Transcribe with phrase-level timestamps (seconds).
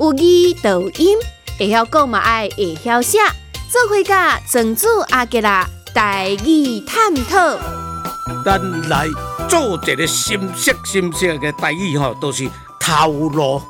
[0.00, 0.24] 有字
[0.62, 1.18] 读音，
[1.58, 3.18] 会晓讲嘛爱会晓写，
[3.70, 7.58] 做伙甲庄主阿吉拉台语探讨。
[8.42, 9.06] 咱来
[9.46, 12.48] 做一个深色深色的台语吼，都是
[12.80, 13.60] 头路。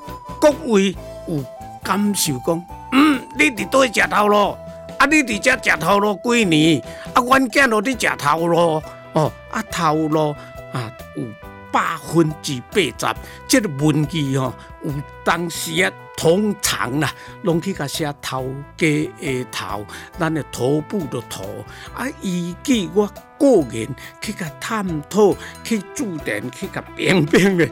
[0.41, 0.95] 各位
[1.27, 1.45] 有
[1.83, 4.57] 感受讲，嗯，你伫倒食头路？
[5.01, 6.81] 啊，你伫遮食头路几年？
[7.13, 8.81] 啊，阮囝都伫食头路
[9.15, 10.31] 哦，啊，头路
[10.73, 11.25] 啊有。
[11.73, 13.17] 百分之八十，
[13.49, 14.93] 这个文字吼，有
[15.25, 17.13] 当时啊，通常啦，
[17.43, 18.87] 拢去甲写头家
[19.21, 19.87] 的头，
[20.19, 23.07] 咱的头部的头，啊，依据我
[23.39, 23.89] 个人
[24.21, 25.35] 去甲探讨，
[25.65, 27.69] 去注定去甲变变的，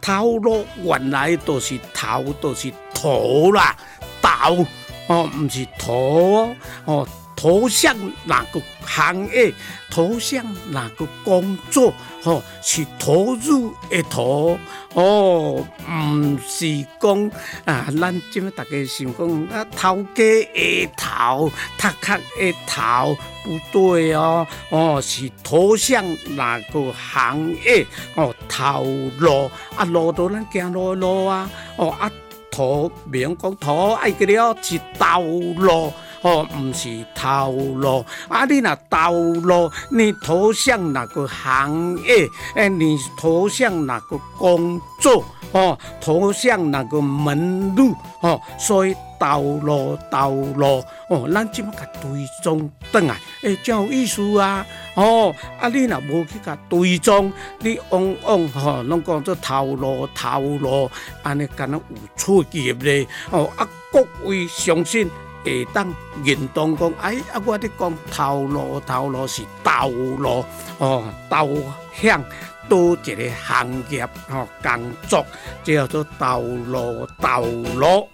[0.00, 3.76] 头路原来都是头，都是头啦，
[4.20, 4.66] 头
[5.06, 7.06] 哦，毋是头哦。
[7.44, 7.94] 头像
[8.24, 9.52] 哪个行业？
[9.90, 11.92] 头像哪个工作？
[12.22, 14.58] 吼，是投入的投
[14.94, 17.30] 哦，毋是讲
[17.66, 26.02] 啊，咱即么大家想讲啊，头家的头，头壳的头，不对哦，哦，是头像
[26.36, 27.86] 哪个行业？
[28.14, 28.86] 哦，头
[29.18, 32.10] 路啊，路到咱行路路啊，哦啊，
[32.50, 35.92] 头免讲头爱个了是道路。
[36.24, 38.46] 哦，毋是套路，啊！
[38.46, 42.26] 你若套路，你投向哪个行业？
[42.54, 45.22] 诶，你投向哪个工作？
[45.52, 47.94] 哦，投向哪个门路？
[48.22, 54.64] 哦，所以套路套路，哦，咱即么甲追踪转来，诶，真有意思啊！
[54.94, 60.90] 哦，啊，你若无去甲追踪，你往往吼，拢讲做套路套路，
[61.22, 63.06] 安尼敢若有出入咧？
[63.30, 65.10] 哦，啊，各位相信。
[65.44, 65.94] 会当
[66.24, 70.44] 认同讲，哎，啊，我咧讲头路，头路是道路，
[70.78, 71.46] 哦，导
[71.92, 72.24] 向
[72.68, 75.24] 多一个行业，哦，工作
[75.62, 78.08] 叫做道路，道路。